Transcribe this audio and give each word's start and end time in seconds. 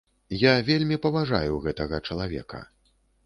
Я 0.43 0.53
вельмі 0.69 0.97
паважаю 1.03 1.61
гэтага 1.65 2.01
чалавека. 2.09 2.65